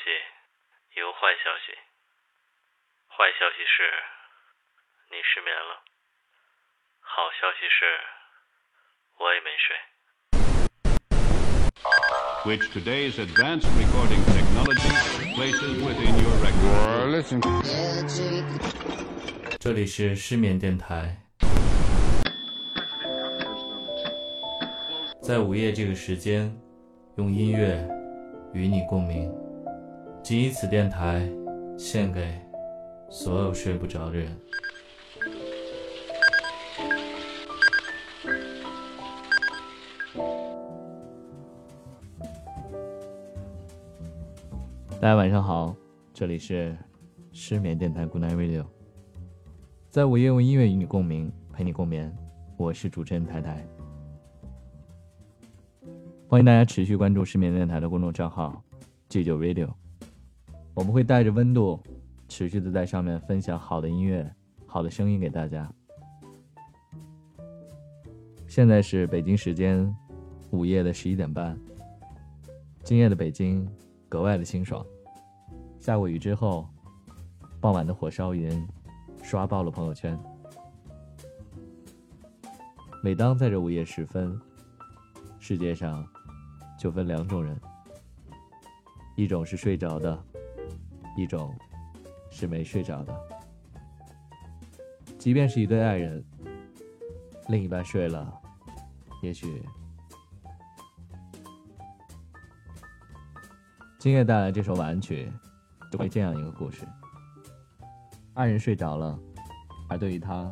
[0.00, 1.72] 消息，
[3.08, 3.82] 坏消息是，
[5.10, 5.82] 你失眠了。
[7.00, 7.98] 好消息是，
[9.18, 9.76] 我也没睡。
[12.44, 14.90] which today's advanced recording technology
[15.34, 17.10] places within your record.
[17.10, 17.40] Listen.
[19.58, 21.16] 这里是失眠电台，
[25.22, 26.54] 在午夜这个时间，
[27.16, 27.86] 用音乐
[28.54, 29.49] 与你共鸣。
[30.22, 31.28] 仅以此电台
[31.76, 32.38] 献给
[33.08, 34.36] 所有睡不着的人。
[45.00, 45.74] 大家晚上好，
[46.12, 46.76] 这里是
[47.32, 48.66] 失眠电台 Good Night Radio，
[49.88, 52.14] 在午夜用音乐与你共鸣，陪你共眠。
[52.56, 53.66] 我是主持人台台，
[56.28, 58.62] 欢迎大家持续关注失眠电台的公众账号
[59.08, 59.70] G 九 Radio，
[60.74, 61.78] 我们会带着温度，
[62.28, 64.30] 持续的在上面分享好的音乐、
[64.66, 65.70] 好的声音给大家。
[68.48, 69.94] 现在是北京时间
[70.50, 71.58] 午夜的十一点半，
[72.82, 73.68] 今夜的北京。
[74.10, 74.84] 格外的清爽。
[75.78, 76.68] 下过雨之后，
[77.60, 78.66] 傍晚的火烧云
[79.22, 80.18] 刷爆了朋友圈。
[83.04, 84.36] 每当在这午夜时分，
[85.38, 86.04] 世界上
[86.76, 87.56] 就分两种人：
[89.14, 90.20] 一种是睡着的，
[91.16, 91.54] 一种
[92.30, 93.14] 是没睡着的。
[95.18, 96.24] 即便是一对爱人，
[97.48, 98.32] 另一半睡了，
[99.22, 99.62] 也许。
[103.98, 105.30] 今夜带来这首晚安曲，
[105.92, 106.88] 就会这样一个故事：
[108.32, 109.18] 爱人睡着了，
[109.90, 110.50] 而对于他，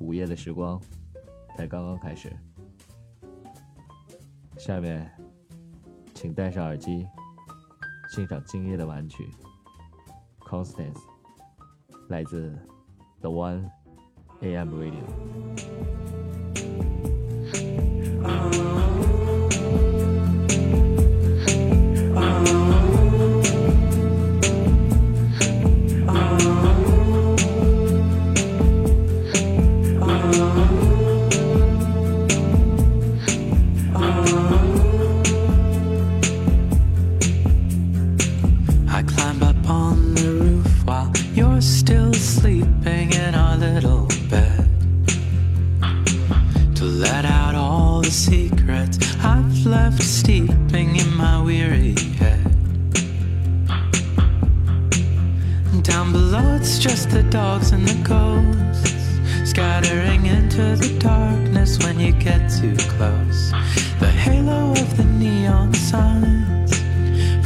[0.00, 0.80] 午夜的时光
[1.56, 2.36] 才刚刚开始。
[4.58, 5.08] 下面，
[6.12, 7.06] 请戴上耳机，
[8.10, 9.24] 欣赏今夜的晚曲
[10.52, 10.98] 《Constance》，
[12.08, 12.52] 来自
[13.22, 13.70] The One
[14.42, 15.81] AM Radio。
[56.42, 62.76] Now it's just the dogs and the ghosts scattering into the darkness when you get too
[62.94, 63.50] close.
[64.00, 66.72] The halo of the neon signs.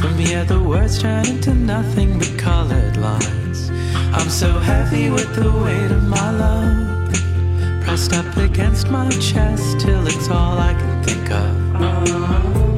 [0.01, 3.69] From here, the words turn into nothing but colored lines.
[4.17, 7.83] I'm so heavy with the weight of my love.
[7.83, 12.76] Pressed up against my chest till it's all I can think of.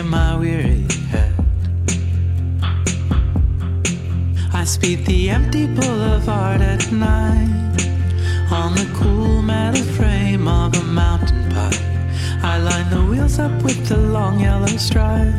[0.00, 1.34] in my weary head.
[4.54, 7.76] I speed the empty boulevard at night
[8.50, 11.82] on the cool metal frame of a mountain bike.
[12.42, 15.34] I line the wheels up with the long yellow stripe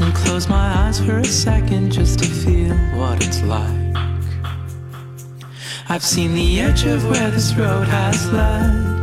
[0.00, 3.96] and close my eyes for a second just to feel what it's like.
[5.88, 9.02] I've seen the edge of where this road has led,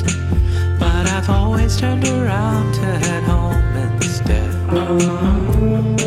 [0.79, 3.68] but I've always turned around to head home
[4.01, 4.49] instead.
[4.71, 5.99] Uh-huh.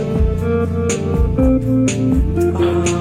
[2.54, 2.91] Uh-huh.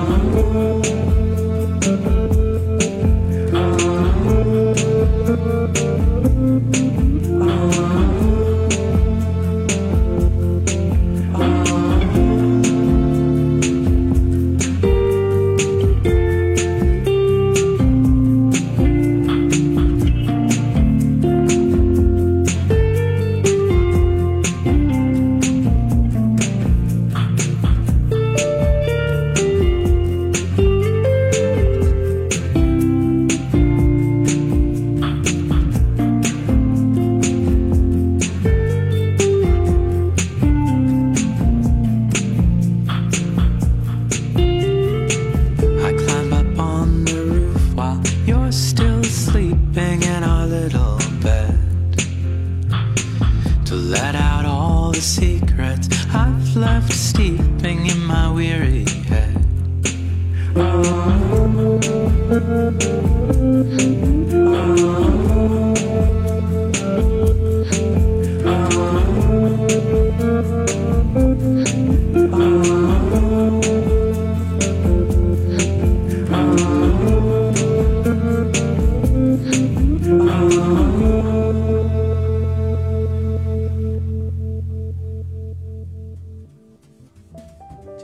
[58.41, 59.38] Weary head.《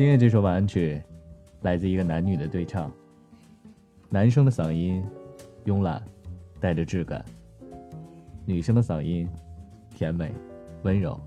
[0.08, 1.04] 今夜这首晚安曲
[1.64, 2.90] 来自一个男女的对唱，
[4.10, 5.04] 男生的嗓音
[5.66, 6.02] 慵懒，
[6.62, 7.22] 带着质感；
[8.46, 9.28] 女生的嗓音
[9.90, 10.32] 甜美
[10.84, 11.20] 温柔。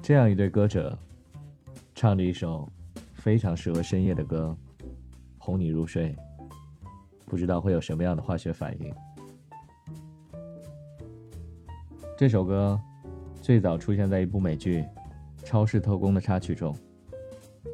[0.00, 0.98] 这样一对歌者，
[1.94, 2.66] 唱着一首
[3.12, 4.56] 非常适合深夜的歌，
[5.36, 6.16] 哄你入睡，
[7.26, 8.90] 不知道会有什么样的化学反应。
[12.16, 12.80] 这首歌
[13.42, 14.80] 最早出现在一部美剧
[15.52, 16.74] 《超市特工》的插曲中。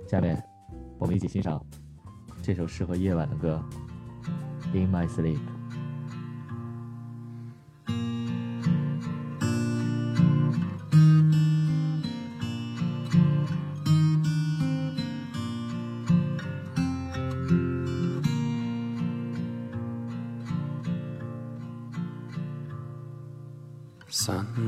[0.08, 0.42] 下面，
[0.98, 1.64] 我们一起欣赏
[2.42, 3.62] 这首适合夜晚的歌
[4.76, 5.36] 《In My Sleep》。
[24.10, 24.66] Sunday,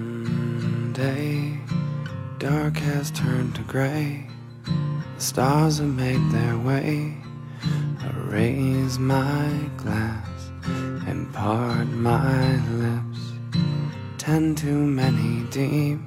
[2.41, 4.27] dark has turned to gray.
[4.65, 7.15] The stars have made their way.
[8.01, 10.51] I raise my glass
[11.07, 13.21] and part my lips.
[14.17, 16.01] Ten too many deep.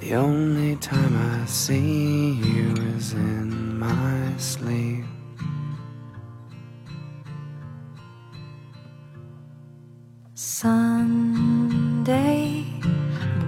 [0.00, 5.04] The only time I see you is in my sleep.
[10.68, 11.45] I'm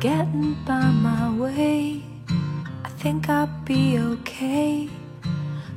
[0.00, 2.02] getting by my way.
[2.84, 4.88] I think I'll be okay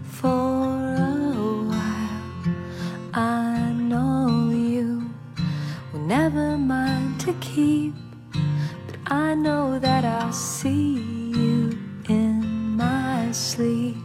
[0.03, 2.21] for a while.
[3.15, 5.09] I know you
[5.91, 7.93] will never mind to keep,
[8.31, 10.99] but I know that I'll see
[11.33, 13.97] you in my sleep.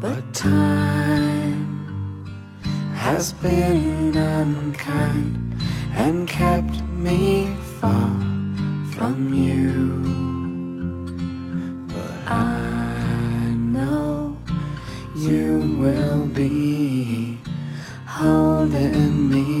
[0.00, 0.83] But time
[3.14, 5.56] has been unkind
[5.92, 7.46] and kept me
[7.78, 8.10] far
[8.92, 9.70] from you.
[11.94, 14.36] But I know
[15.14, 17.38] you will be
[18.04, 19.53] holding me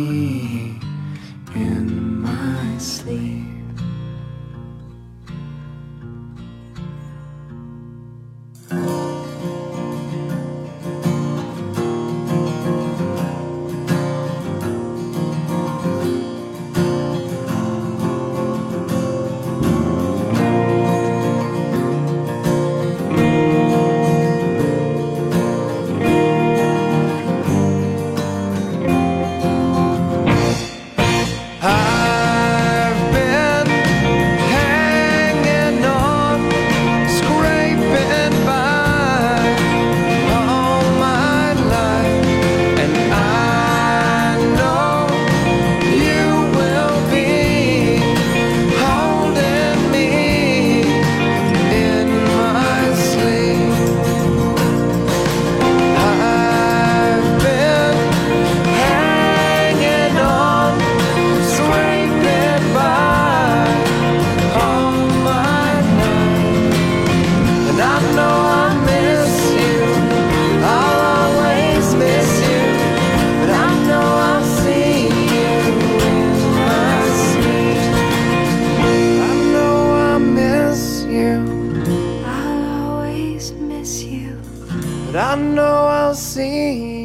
[86.34, 87.03] see